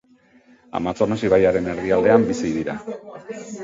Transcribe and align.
Amazonas 0.79 1.21
ibaiaren 1.31 1.71
erdialdean 1.77 2.29
bizi 2.33 2.57
dira. 2.59 2.81